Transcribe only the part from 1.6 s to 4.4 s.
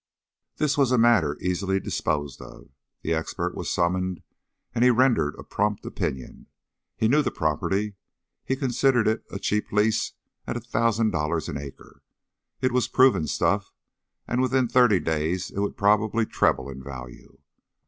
disposed of; the expert was summoned